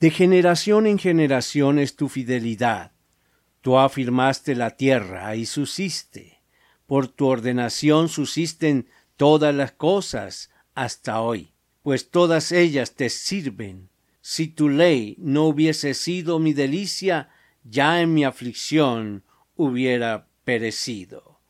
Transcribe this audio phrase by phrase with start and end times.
[0.00, 2.92] De generación en generación es tu fidelidad.
[3.62, 6.40] Tú afirmaste la tierra y susiste.
[6.86, 13.88] Por tu ordenación susisten todas las cosas hasta hoy, pues todas ellas te sirven.
[14.20, 17.30] Si tu ley no hubiese sido mi delicia,
[17.64, 19.24] ya en mi aflicción
[19.56, 21.40] hubiera perecido.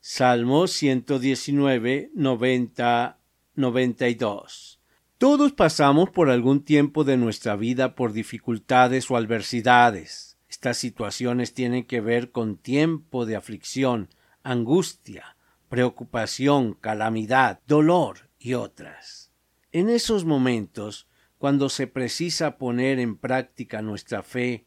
[0.00, 3.18] Salmo 119, 90,
[3.54, 4.81] 92.
[5.22, 10.36] Todos pasamos por algún tiempo de nuestra vida por dificultades o adversidades.
[10.48, 14.08] Estas situaciones tienen que ver con tiempo de aflicción,
[14.42, 15.36] angustia,
[15.68, 19.30] preocupación, calamidad, dolor y otras.
[19.70, 21.06] En esos momentos,
[21.38, 24.66] cuando se precisa poner en práctica nuestra fe,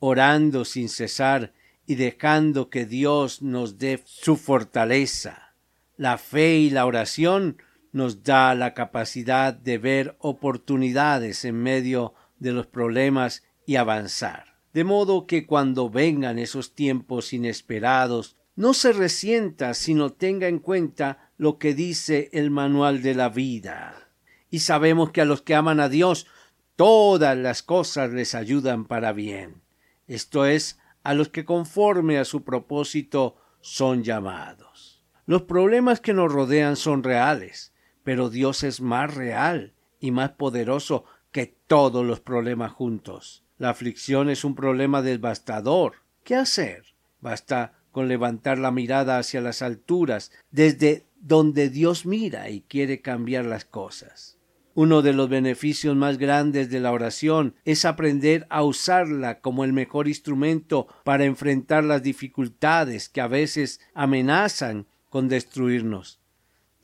[0.00, 1.54] orando sin cesar
[1.86, 5.54] y dejando que Dios nos dé su fortaleza,
[5.96, 7.56] la fe y la oración
[7.94, 14.56] nos da la capacidad de ver oportunidades en medio de los problemas y avanzar.
[14.72, 21.30] De modo que cuando vengan esos tiempos inesperados, no se resienta, sino tenga en cuenta
[21.36, 24.10] lo que dice el manual de la vida.
[24.50, 26.26] Y sabemos que a los que aman a Dios,
[26.74, 29.62] todas las cosas les ayudan para bien.
[30.08, 35.04] Esto es, a los que conforme a su propósito son llamados.
[35.26, 37.72] Los problemas que nos rodean son reales,
[38.04, 43.42] pero Dios es más real y más poderoso que todos los problemas juntos.
[43.58, 45.94] La aflicción es un problema devastador.
[46.22, 46.84] ¿Qué hacer?
[47.20, 53.44] Basta con levantar la mirada hacia las alturas, desde donde Dios mira y quiere cambiar
[53.44, 54.36] las cosas.
[54.74, 59.72] Uno de los beneficios más grandes de la oración es aprender a usarla como el
[59.72, 66.20] mejor instrumento para enfrentar las dificultades que a veces amenazan con destruirnos.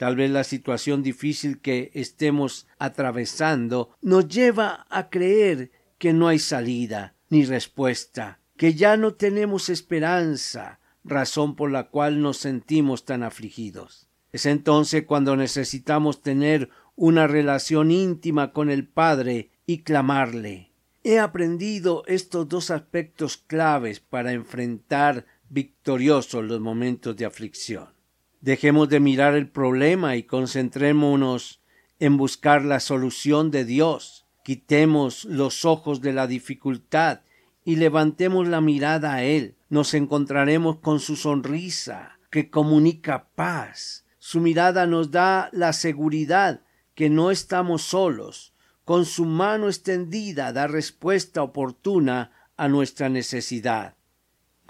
[0.00, 6.38] Tal vez la situación difícil que estemos atravesando nos lleva a creer que no hay
[6.38, 13.22] salida ni respuesta, que ya no tenemos esperanza, razón por la cual nos sentimos tan
[13.22, 14.09] afligidos.
[14.33, 20.72] Es entonces cuando necesitamos tener una relación íntima con el Padre y clamarle.
[21.05, 28.00] He aprendido estos dos aspectos claves para enfrentar victoriosos los momentos de aflicción.
[28.41, 31.61] Dejemos de mirar el problema y concentrémonos
[31.99, 34.27] en buscar la solución de Dios.
[34.45, 37.21] Quitemos los ojos de la dificultad
[37.65, 39.56] y levantemos la mirada a Él.
[39.69, 44.06] Nos encontraremos con su sonrisa que comunica paz.
[44.19, 46.62] Su mirada nos da la seguridad
[46.95, 48.55] que no estamos solos.
[48.87, 53.97] Con su mano extendida da respuesta oportuna a nuestra necesidad.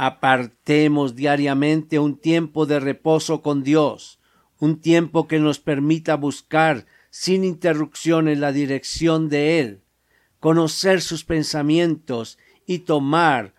[0.02, 4.18] Apartemos diariamente un tiempo de reposo con Dios,
[4.58, 9.82] un tiempo que nos permita buscar sin interrupciones la dirección de Él,
[10.38, 13.52] conocer sus pensamientos y tomar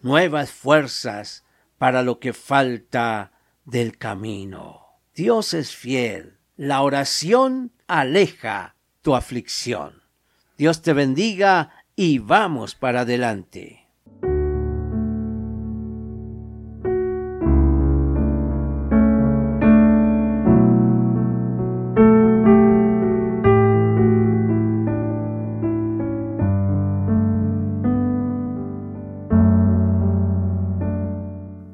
[0.00, 1.44] nuevas fuerzas
[1.76, 3.32] para lo que falta
[3.66, 4.86] del camino.
[5.14, 6.38] Dios es fiel.
[6.56, 10.02] La oración aleja tu aflicción.
[10.56, 13.87] Dios te bendiga y vamos para adelante.